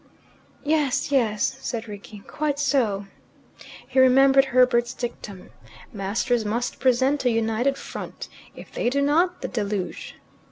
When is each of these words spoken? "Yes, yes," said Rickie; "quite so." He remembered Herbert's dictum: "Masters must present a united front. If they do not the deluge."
"Yes, 0.63 1.11
yes," 1.11 1.57
said 1.61 1.87
Rickie; 1.87 2.21
"quite 2.25 2.57
so." 2.57 3.05
He 3.87 3.99
remembered 3.99 4.45
Herbert's 4.45 4.95
dictum: 4.95 5.51
"Masters 5.93 6.43
must 6.43 6.79
present 6.79 7.23
a 7.23 7.29
united 7.29 7.77
front. 7.77 8.27
If 8.55 8.71
they 8.71 8.89
do 8.89 9.03
not 9.03 9.41
the 9.43 9.47
deluge." 9.47 10.15